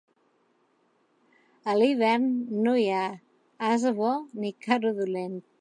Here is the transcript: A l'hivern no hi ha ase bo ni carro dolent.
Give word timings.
A 1.73 1.75
l'hivern 1.81 2.27
no 2.65 2.75
hi 2.85 2.89
ha 3.01 3.05
ase 3.71 3.95
bo 4.03 4.13
ni 4.43 4.55
carro 4.69 4.99
dolent. 5.03 5.41